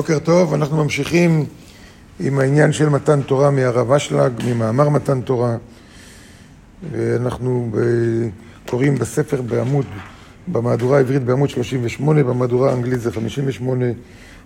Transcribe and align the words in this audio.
בוקר 0.00 0.18
טוב, 0.18 0.54
אנחנו 0.54 0.84
ממשיכים 0.84 1.44
עם 2.20 2.38
העניין 2.38 2.72
של 2.72 2.88
מתן 2.88 3.22
תורה 3.22 3.50
מהרב 3.50 3.92
אשלג, 3.92 4.32
ממאמר 4.46 4.88
מתן 4.88 5.20
תורה. 5.20 5.56
אנחנו 7.16 7.70
קוראים 8.68 8.94
בספר 8.94 9.42
בעמוד, 9.42 9.86
במהדורה 10.48 10.96
העברית 10.96 11.22
בעמוד 11.22 11.50
38, 11.50 12.22
במהדורה 12.22 12.70
האנגלית 12.70 13.00
זה 13.00 13.12
58, 13.12 13.84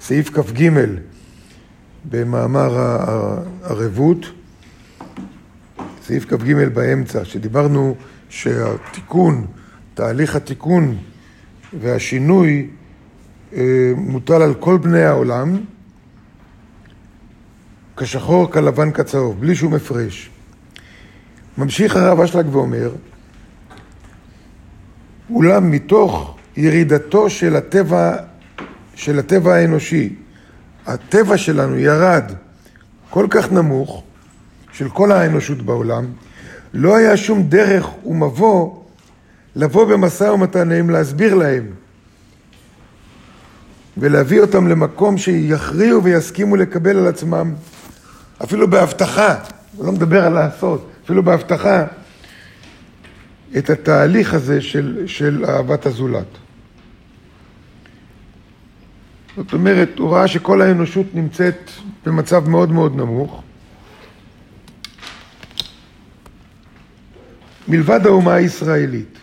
סעיף 0.01 0.31
כ"ג 0.31 0.71
במאמר 2.11 2.79
הערבות, 2.79 4.27
סעיף 6.07 6.25
כ"ג 6.25 6.69
באמצע, 6.75 7.25
שדיברנו 7.25 7.95
שהתיקון, 8.29 9.47
תהליך 9.95 10.37
התיקון 10.37 10.97
והשינוי 11.81 12.69
מוטל 13.97 14.43
על 14.43 14.55
כל 14.55 14.79
בני 14.79 15.05
העולם, 15.05 15.61
כשחור, 17.97 18.51
כלבן, 18.51 18.91
כצהוב, 18.91 19.41
בלי 19.41 19.55
שום 19.55 19.75
הפרש. 19.75 20.31
ממשיך 21.59 21.97
הרב 21.97 22.21
אשלג 22.21 22.55
ואומר, 22.57 22.93
אולם 25.31 25.71
מתוך 25.71 26.37
ירידתו 26.57 27.31
של 27.31 27.57
הטבע, 27.57 28.17
של 28.95 29.19
הטבע 29.19 29.55
האנושי, 29.55 30.15
הטבע 30.87 31.37
שלנו 31.37 31.79
ירד 31.79 32.33
כל 33.11 33.27
כך 33.31 33.53
נמוך, 33.53 34.03
של 34.73 34.89
כל 34.89 35.13
האנושות 35.13 35.63
בעולם, 35.63 36.05
לא 36.75 36.97
היה 36.97 37.17
שום 37.17 37.43
דרך 37.43 38.07
ומבוא 38.07 38.81
לבוא 39.57 39.85
במשא 39.85 40.25
ומתן 40.25 40.69
להם, 40.69 40.91
להסביר 40.91 41.35
להם 41.35 41.67
ולהביא 43.97 44.41
אותם 44.41 44.69
למקום 44.69 45.19
שיכריעו 45.19 46.05
ויסכימו 46.05 46.57
לקבל 46.57 46.97
על 46.97 47.07
עצמם, 47.07 47.55
אפילו 48.45 48.71
בהבטחה, 48.71 49.35
לא 49.81 49.93
מדבר 49.93 50.25
על 50.25 50.33
לעשות, 50.33 50.91
אפילו 51.05 51.23
בהבטחה, 51.23 51.85
את 53.59 53.71
התהליך 53.71 54.35
הזה 54.35 54.61
של, 54.61 55.03
של 55.07 55.45
אהבת 55.49 55.87
הזולת. 55.87 56.27
זאת 59.37 59.53
אומרת, 59.53 59.99
הוא 59.99 60.15
ראה 60.15 60.29
שכל 60.29 60.63
האנושות 60.63 61.07
נמצאת 61.15 61.71
במצב 62.07 62.49
מאוד 62.49 62.73
מאוד 62.73 62.97
נמוך. 62.97 63.43
מלבד 67.69 68.07
האומה 68.07 68.35
הישראלית. 68.35 69.19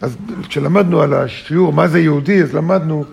אז 0.00 0.16
כשלמדנו 0.48 1.02
על 1.02 1.14
השיעור 1.14 1.72
מה 1.72 1.88
זה 1.88 2.00
יהודי, 2.00 2.42
אז 2.42 2.54
למדנו 2.54 3.04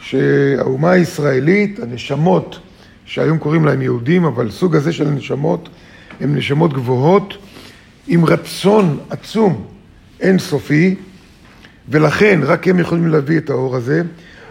שהאומה 0.00 0.90
הישראלית, 0.90 1.78
הנשמות, 1.78 2.58
שהיום 3.04 3.38
קוראים 3.38 3.64
להם 3.64 3.82
יהודים, 3.82 4.24
אבל 4.24 4.50
סוג 4.50 4.76
הזה 4.76 4.92
של 4.92 5.08
הנשמות, 5.08 5.68
הן 6.20 6.36
נשמות 6.36 6.72
גבוהות, 6.72 7.34
עם 8.06 8.24
רצון 8.24 8.98
עצום 9.10 9.66
אינסופי, 10.20 10.94
ולכן 11.88 12.40
רק 12.42 12.68
הם 12.68 12.78
יכולים 12.78 13.06
להביא 13.06 13.38
את 13.38 13.50
האור 13.50 13.76
הזה, 13.76 14.02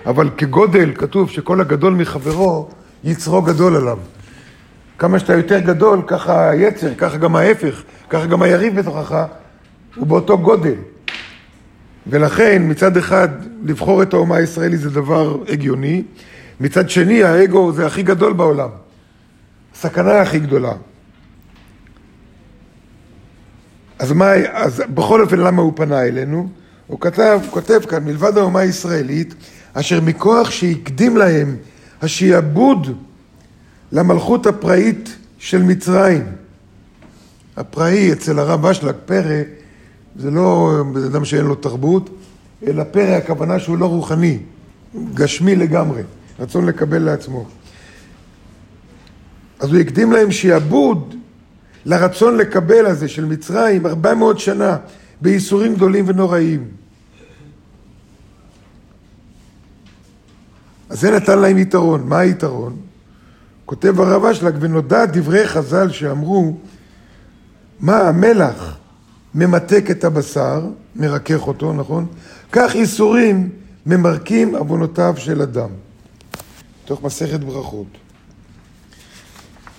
אבל 0.06 0.30
כגודל, 0.38 0.92
כתוב 0.96 1.30
שכל 1.30 1.62
הגדול 1.62 1.94
מחברו, 1.94 2.70
יצרו 3.04 3.42
גדול 3.42 3.76
עליו. 3.76 3.98
כמה 4.98 5.20
שאתה 5.20 5.34
יותר 5.34 5.60
גדול, 5.60 6.02
ככה 6.08 6.50
היצר, 6.50 6.96
ככה 6.96 7.18
גם 7.18 7.36
ההפך, 7.36 7.84
ככה 8.10 8.26
גם 8.26 8.42
היריב 8.42 8.80
בתוכך, 8.80 9.24
הוא 9.96 10.08
באותו 10.08 10.38
גודל. 10.38 10.76
ולכן 12.08 12.62
מצד 12.66 12.98
אחד 12.98 13.30
לבחור 13.64 14.04
את 14.04 14.14
האומה 14.14 14.36
הישראלית 14.36 14.80
זה 14.80 14.90
דבר 14.90 15.44
הגיוני, 15.48 16.04
מצד 16.60 16.90
שני 16.90 17.24
האגו 17.24 17.72
זה 17.72 17.86
הכי 17.88 18.04
גדול 18.04 18.34
בעולם, 18.34 18.70
הסכנה 19.76 20.22
הכי 20.22 20.40
גדולה. 20.40 20.74
אז, 24.00 24.12
מה, 24.12 24.32
אז 24.52 24.84
בכל 24.94 25.22
אופן 25.22 25.40
למה 25.40 25.62
הוא 25.62 25.74
פנה 25.76 26.04
אלינו? 26.04 26.50
הוא 26.88 27.00
כתב, 27.00 27.40
כותב 27.50 27.80
כאן, 27.90 28.04
מלבד 28.04 28.38
האומה 28.38 28.60
הישראלית, 28.60 29.36
אשר 29.74 30.02
מכוח 30.02 30.52
שהקדים 30.52 31.18
להם 31.18 31.56
השעבוד 32.02 32.98
למלכות 33.92 34.46
הפראית 34.46 35.16
של 35.38 35.62
מצרים. 35.62 36.24
הפראי 37.58 38.12
אצל 38.12 38.40
הרב 38.40 38.66
אשלג, 38.66 38.96
פרא, 39.06 39.42
זה 40.16 40.32
לא 40.32 40.74
בן 40.94 41.04
אדם 41.04 41.26
שאין 41.26 41.46
לו 41.46 41.56
תרבות, 41.56 42.10
אלא 42.68 42.84
פרא 42.84 43.16
הכוונה 43.16 43.60
שהוא 43.60 43.78
לא 43.78 43.86
רוחני, 43.86 44.40
גשמי 45.14 45.56
לגמרי, 45.56 46.02
רצון 46.40 46.66
לקבל 46.66 47.00
לעצמו. 47.00 47.46
אז 49.60 49.70
הוא 49.70 49.80
הקדים 49.80 50.12
להם 50.12 50.32
שיעבוד 50.32 51.16
לרצון 51.86 52.38
לקבל 52.38 52.86
הזה 52.86 53.08
של 53.08 53.26
מצרים 53.26 53.86
ארבע 53.86 54.14
מאות 54.14 54.40
שנה 54.40 54.78
בייסורים 55.22 55.76
גדולים 55.76 56.06
ונוראים. 56.08 56.68
אז 60.90 61.00
זה 61.00 61.12
נתן 61.12 61.40
להם 61.40 61.58
יתרון. 61.58 62.10
מה 62.10 62.20
היתרון? 62.20 62.76
כותב 63.66 64.02
הרב 64.02 64.26
אשלג, 64.26 64.56
ונודע 64.60 65.06
דברי 65.06 65.48
חז"ל 65.48 65.92
שאמרו, 65.92 66.58
מה 67.80 67.98
המלח 67.98 68.79
ממתק 69.36 69.86
את 69.92 70.04
הבשר, 70.04 70.62
מרכך 70.96 71.48
אותו, 71.48 71.74
נכון? 71.74 72.06
כך 72.52 72.76
ייסורים 72.76 73.50
ממרקים 73.86 74.56
עוונותיו 74.56 75.14
של 75.18 75.42
אדם. 75.42 75.70
תוך 76.86 77.04
מסכת 77.04 77.40
ברכות. 77.40 77.88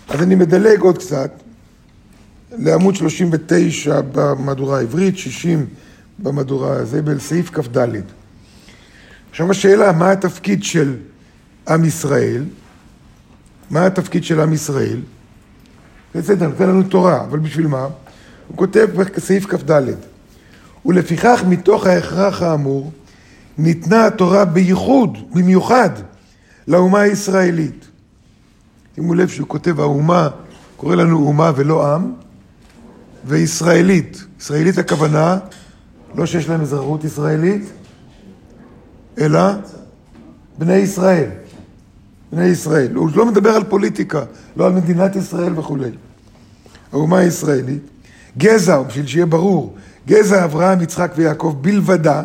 אז 0.09 0.23
אני 0.23 0.35
מדלג 0.35 0.81
עוד 0.81 0.99
קצת 0.99 1.31
לעמוד 2.59 2.97
39 2.97 4.01
במהדורה 4.13 4.79
העברית, 4.79 5.19
60 5.19 5.67
במהדורה 6.19 6.73
הזה, 6.73 7.03
בסעיף 7.03 7.51
כ"ד. 7.51 7.89
עכשיו 9.31 9.51
השאלה, 9.51 9.93
מה 9.93 10.11
התפקיד 10.11 10.65
של 10.65 10.97
עם 11.69 11.85
ישראל? 11.85 12.45
מה 13.71 13.87
התפקיד 13.87 14.25
של 14.25 14.41
עם 14.41 14.53
ישראל? 14.53 15.01
בסדר, 16.15 16.49
נותן 16.49 16.69
לנו 16.69 16.83
תורה, 16.83 17.25
אבל 17.25 17.39
בשביל 17.39 17.67
מה? 17.67 17.87
הוא 18.51 18.57
כותב 18.57 18.89
בסעיף 19.17 19.47
כ"ד: 19.47 19.83
ולפיכך 20.87 21.45
מתוך 21.49 21.87
ההכרח 21.87 22.43
האמור 22.43 22.93
ניתנה 23.59 24.07
התורה 24.07 24.45
בייחוד, 24.45 25.19
במיוחד, 25.35 25.91
לאומה 26.69 27.01
הישראלית. 27.01 27.89
שימו 28.95 29.15
לב 29.15 29.29
שהוא 29.29 29.49
כותב 29.49 29.81
האומה, 29.81 30.29
קורא 30.77 30.95
לנו 30.95 31.27
אומה 31.27 31.53
ולא 31.57 31.95
עם, 31.95 32.13
וישראלית. 33.25 34.25
ישראלית 34.41 34.79
הכוונה, 34.79 35.39
לא 36.15 36.27
שיש 36.27 36.49
להם 36.49 36.61
אזרחות 36.61 37.05
ישראלית, 37.05 37.63
אלא 39.19 39.41
בני 40.59 40.77
ישראל. 40.77 41.31
בני 42.33 42.45
ישראל. 42.45 42.95
הוא 42.95 43.11
לא 43.15 43.27
מדבר 43.27 43.51
על 43.51 43.65
פוליטיקה, 43.65 44.23
לא 44.57 44.67
על 44.67 44.73
מדינת 44.73 45.17
ישראל 45.17 45.59
וכולי. 45.59 45.91
האומה 46.93 47.19
הישראלית. 47.19 47.83
גזע, 48.39 48.83
בשביל 48.83 49.07
שיהיה 49.07 49.27
ברור, 49.27 49.75
גזע 50.09 50.45
אברהם, 50.45 50.81
יצחק 50.81 51.13
ויעקב 51.17 51.57
בלבדה, 51.61 52.23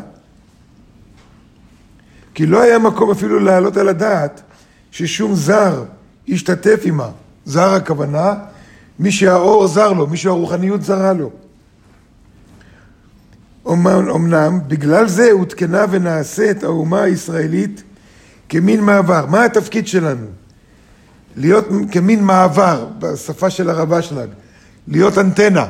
כי 2.33 2.45
לא 2.45 2.61
היה 2.61 2.79
מקום 2.79 3.11
אפילו 3.11 3.39
להעלות 3.39 3.77
על 3.77 3.89
הדעת 3.89 4.41
ששום 4.91 5.35
זר 5.35 5.83
ישתתף 6.27 6.81
עימה. 6.83 7.09
זר 7.45 7.73
הכוונה, 7.73 8.33
מי 8.99 9.11
שהאור 9.11 9.67
זר 9.67 9.93
לו, 9.93 10.07
מי 10.07 10.17
שהרוחניות 10.17 10.81
זרה 10.83 11.13
לו. 11.13 11.31
אמנם, 13.67 14.59
בגלל 14.67 15.07
זה 15.07 15.31
הותקנה 15.31 15.85
ונעשית 15.91 16.63
האומה 16.63 17.01
הישראלית 17.01 17.83
כמין 18.49 18.81
מעבר. 18.81 19.25
מה 19.25 19.45
התפקיד 19.45 19.87
שלנו? 19.87 20.25
להיות 21.35 21.67
כמין 21.91 22.23
מעבר, 22.23 22.87
בשפה 22.99 23.49
של 23.49 23.69
הרב 23.69 23.93
אשלג, 23.93 24.29
להיות 24.87 25.17
אנטנה. 25.17 25.65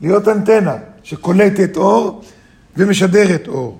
להיות 0.00 0.28
אנטנה 0.28 0.76
שקולטת 1.02 1.76
אור 1.76 2.22
ומשדרת 2.76 3.48
אור. 3.48 3.78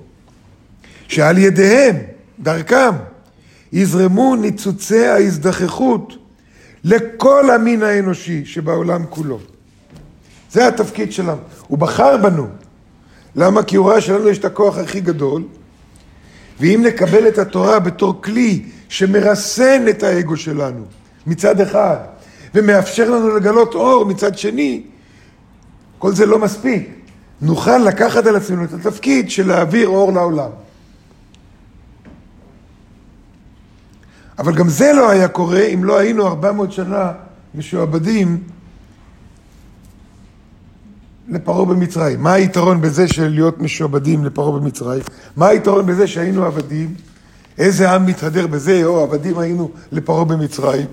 שעל 1.08 1.38
ידיהם, 1.38 1.96
דרכם, 2.40 2.94
יזרמו 3.72 4.36
ניצוצי 4.36 5.06
ההזדחכות 5.06 6.16
לכל 6.84 7.50
המין 7.50 7.82
האנושי 7.82 8.44
שבעולם 8.44 9.04
כולו. 9.08 9.38
זה 10.52 10.68
התפקיד 10.68 11.12
שלנו. 11.12 11.40
הוא 11.66 11.78
בחר 11.78 12.16
בנו. 12.16 12.46
למה? 13.36 13.62
כי 13.62 13.76
הוא 13.76 13.90
ראה 13.90 14.00
שלנו 14.00 14.28
יש 14.28 14.38
את 14.38 14.44
הכוח 14.44 14.78
הכי 14.78 15.00
גדול, 15.00 15.42
ואם 16.60 16.84
נקבל 16.86 17.28
את 17.28 17.38
התורה 17.38 17.78
בתור 17.78 18.22
כלי 18.22 18.62
שמרסן 18.88 19.88
את 19.90 20.02
האגו 20.02 20.36
שלנו 20.36 20.84
מצד 21.26 21.60
אחד, 21.60 21.96
ומאפשר 22.54 23.10
לנו 23.10 23.36
לגלות 23.36 23.74
אור 23.74 24.04
מצד 24.04 24.38
שני, 24.38 24.82
כל 25.98 26.14
זה 26.14 26.26
לא 26.26 26.38
מספיק. 26.38 26.88
נוכל 27.40 27.78
לקחת 27.78 28.26
על 28.26 28.36
עצמנו 28.36 28.64
את 28.64 28.72
התפקיד 28.72 29.30
של 29.30 29.46
להעביר 29.46 29.88
אור 29.88 30.12
לעולם. 30.12 30.50
אבל 34.38 34.54
גם 34.54 34.68
זה 34.68 34.92
לא 34.92 35.10
היה 35.10 35.28
קורה 35.28 35.62
אם 35.62 35.84
לא 35.84 35.98
היינו 35.98 36.26
400 36.26 36.72
שנה 36.72 37.12
משועבדים 37.54 38.42
לפרעה 41.28 41.64
במצרים. 41.64 42.22
מה 42.22 42.32
היתרון 42.32 42.80
בזה 42.80 43.08
של 43.08 43.28
להיות 43.28 43.58
משועבדים 43.58 44.24
לפרעה 44.24 44.60
במצרים? 44.60 45.02
מה 45.36 45.46
היתרון 45.46 45.86
בזה 45.86 46.06
שהיינו 46.06 46.44
עבדים? 46.44 46.94
איזה 47.58 47.90
עם 47.90 48.06
מתהדר 48.06 48.46
בזה, 48.46 48.84
או 48.84 49.00
עבדים 49.02 49.38
היינו 49.38 49.70
לפרעה 49.92 50.24
במצרים? 50.24 50.86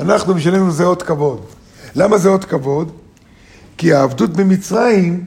אנחנו 0.00 0.34
בשבילנו 0.34 0.70
זה 0.70 0.84
אות 0.84 1.02
כבוד. 1.02 1.40
למה 1.94 2.18
זה 2.18 2.28
אות 2.28 2.44
כבוד? 2.44 2.92
כי 3.78 3.92
העבדות 3.92 4.30
במצרים 4.30 5.24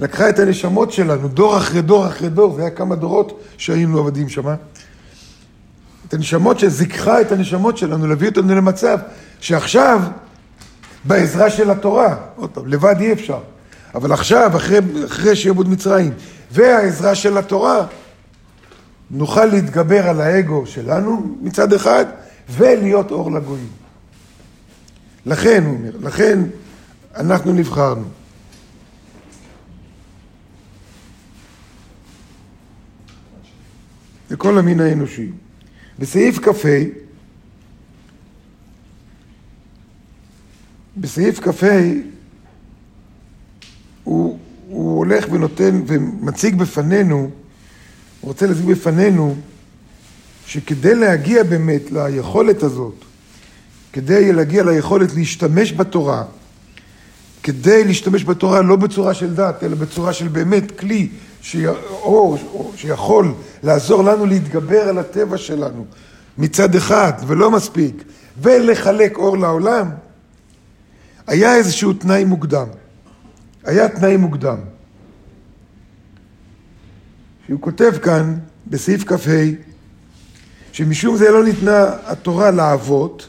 לקחה 0.00 0.28
את 0.28 0.38
הנשמות 0.38 0.92
שלנו, 0.92 1.28
דור 1.28 1.56
אחרי 1.56 1.82
דור 1.82 2.06
אחרי 2.06 2.28
דור, 2.28 2.54
זה 2.54 2.60
היה 2.60 2.70
כמה 2.70 2.94
דורות 2.96 3.40
שהיינו 3.56 3.98
עבדים 3.98 4.28
שמה. 4.28 4.54
את 6.08 6.14
הנשמות 6.14 6.58
שזיככה 6.58 7.20
את 7.20 7.32
הנשמות 7.32 7.78
שלנו, 7.78 8.06
להביא 8.06 8.28
אותנו 8.28 8.54
למצב 8.54 8.98
שעכשיו, 9.40 10.00
בעזרה 11.04 11.50
של 11.50 11.70
התורה, 11.70 12.16
עוד 12.36 12.50
פעם, 12.50 12.66
לבד 12.66 12.94
אי 13.00 13.12
אפשר, 13.12 13.38
אבל 13.94 14.12
עכשיו, 14.12 14.56
אחרי, 14.56 14.78
אחרי 15.06 15.36
שיעבוד 15.36 15.68
מצרים, 15.68 16.12
והעזרה 16.50 17.14
של 17.14 17.38
התורה, 17.38 17.86
נוכל 19.10 19.44
להתגבר 19.44 20.08
על 20.08 20.20
האגו 20.20 20.66
שלנו 20.66 21.36
מצד 21.42 21.72
אחד, 21.72 22.04
ולהיות 22.50 23.10
אור 23.10 23.32
לגויים. 23.32 23.68
לכן, 25.26 25.64
הוא 25.66 25.74
אומר, 25.74 25.90
לכן 26.00 26.40
אנחנו 27.16 27.52
נבחרנו. 27.52 28.04
לכל 34.30 34.58
המין 34.58 34.80
האנושי. 34.80 35.30
בסעיף 35.98 36.38
כ"ה, 36.38 36.68
בסעיף 40.96 41.40
כ"ה 41.40 41.66
הוא, 44.04 44.38
הוא 44.68 44.98
הולך 44.98 45.24
ונותן 45.30 45.82
ומציג 45.86 46.54
בפנינו, 46.54 47.16
הוא 47.16 47.30
רוצה 48.28 48.46
להציג 48.46 48.66
בפנינו 48.66 49.36
שכדי 50.46 50.94
להגיע 50.94 51.42
באמת 51.42 51.90
ליכולת 51.90 52.62
הזאת, 52.62 53.04
כדי 53.92 54.32
להגיע 54.32 54.62
ליכולת 54.62 55.14
להשתמש 55.14 55.72
בתורה, 55.72 56.24
כדי 57.42 57.84
להשתמש 57.84 58.24
בתורה 58.24 58.62
לא 58.62 58.76
בצורה 58.76 59.14
של 59.14 59.34
דת, 59.34 59.62
אלא 59.64 59.74
בצורה 59.74 60.12
של 60.12 60.28
באמת 60.28 60.78
כלי 60.78 61.08
או, 61.54 62.36
או 62.52 62.72
שיכול 62.76 63.34
לעזור 63.62 64.04
לנו 64.04 64.26
להתגבר 64.26 64.80
על 64.80 64.98
הטבע 64.98 65.38
שלנו 65.38 65.84
מצד 66.38 66.74
אחד, 66.74 67.12
ולא 67.26 67.50
מספיק, 67.50 68.04
ולחלק 68.42 69.16
אור 69.16 69.38
לעולם, 69.38 69.90
היה 71.26 71.56
איזשהו 71.56 71.92
תנאי 71.92 72.24
מוקדם. 72.24 72.66
היה 73.64 73.88
תנאי 73.88 74.16
מוקדם. 74.16 74.58
שהוא 77.46 77.60
כותב 77.60 77.92
כאן 78.02 78.36
בסעיף 78.66 79.04
כ"ה, 79.04 79.16
שמשום 80.72 81.16
זה 81.16 81.30
לא 81.30 81.44
ניתנה 81.44 81.84
התורה 82.06 82.50
לאבות, 82.50 83.28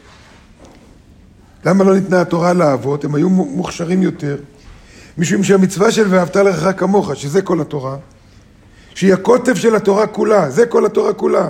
למה 1.64 1.84
לא 1.84 1.94
ניתנה 1.94 2.20
התורה 2.20 2.52
לאבות? 2.52 3.04
הם 3.04 3.14
היו 3.14 3.30
מוכשרים 3.30 4.02
יותר. 4.02 4.36
משום 5.18 5.44
שהמצווה 5.44 5.92
של 5.92 6.06
ואהבת 6.10 6.36
לרעך 6.36 6.80
כמוך, 6.80 7.16
שזה 7.16 7.42
כל 7.42 7.60
התורה, 7.60 7.96
שהיא 8.94 9.12
הקוטב 9.12 9.54
של 9.54 9.76
התורה 9.76 10.06
כולה, 10.06 10.50
זה 10.50 10.66
כל 10.66 10.86
התורה 10.86 11.12
כולה. 11.12 11.48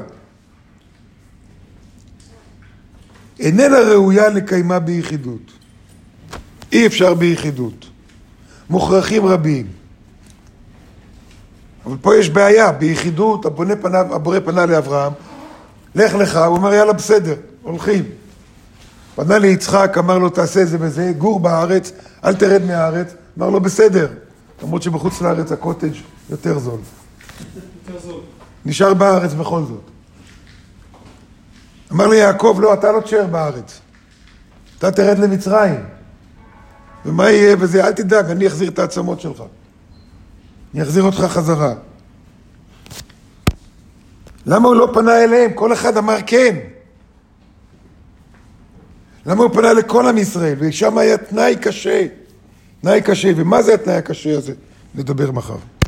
איננה 3.40 3.78
ראויה 3.78 4.28
לקיימה 4.28 4.78
ביחידות. 4.78 5.52
אי 6.72 6.86
אפשר 6.86 7.14
ביחידות. 7.14 7.86
מוכרחים 8.70 9.26
רבים. 9.26 9.66
אבל 11.86 11.96
פה 12.00 12.16
יש 12.16 12.30
בעיה, 12.30 12.72
ביחידות 12.72 13.46
הבונה 13.46 13.76
פניו, 13.76 14.14
הבורא 14.14 14.40
פנה 14.44 14.66
לאברהם, 14.66 15.12
לך 15.94 16.14
לך, 16.14 16.36
הוא 16.36 16.56
אומר 16.56 16.74
יאללה 16.74 16.92
בסדר, 16.92 17.34
הולכים. 17.62 18.04
פנה 19.14 19.38
ליצחק, 19.38 19.96
אמר 19.98 20.18
לו 20.18 20.30
תעשה 20.30 20.64
זה 20.64 20.76
וזה, 20.80 21.12
גור 21.18 21.40
בארץ, 21.40 21.92
אל 22.24 22.34
תרד 22.34 22.62
מהארץ, 22.64 23.14
אמר 23.38 23.50
לו 23.50 23.60
בסדר, 23.60 24.08
למרות 24.62 24.82
שבחוץ 24.82 25.20
לארץ 25.20 25.52
הקוטג' 25.52 25.94
יותר 26.30 26.58
זול. 26.58 26.80
נשאר 28.64 28.94
בארץ 28.94 29.32
בכל 29.32 29.62
זאת. 29.62 29.82
אמר 31.92 32.06
לי 32.06 32.16
יעקב, 32.16 32.58
לא, 32.60 32.74
אתה 32.74 32.92
לא 32.92 33.00
תשאר 33.00 33.26
בארץ. 33.26 33.80
אתה 34.78 34.90
תרד 34.90 35.18
למצרים. 35.18 35.84
ומה 37.04 37.30
יהיה 37.30 37.56
וזה, 37.58 37.86
אל 37.86 37.92
תדאג, 37.92 38.30
אני 38.30 38.46
אחזיר 38.46 38.68
את 38.68 38.78
העצמות 38.78 39.20
שלך. 39.20 39.42
אני 40.74 40.82
אחזיר 40.82 41.02
אותך 41.02 41.20
חזרה. 41.20 41.74
למה 44.46 44.68
הוא 44.68 44.76
לא 44.76 44.90
פנה 44.94 45.24
אליהם? 45.24 45.52
כל 45.54 45.72
אחד 45.72 45.96
אמר 45.96 46.16
כן. 46.26 46.56
למה 49.26 49.42
הוא 49.42 49.52
פנה 49.52 49.72
לכל 49.72 50.06
עם 50.06 50.18
ישראל? 50.18 50.56
ושם 50.58 50.98
היה 50.98 51.16
תנאי 51.16 51.56
קשה. 51.56 52.06
תנאי 52.80 53.02
קשה. 53.02 53.30
ומה 53.36 53.62
זה 53.62 53.74
התנאי 53.74 53.94
הקשה 53.94 54.36
הזה? 54.38 54.52
נדבר 54.94 55.30
מחר. 55.30 55.56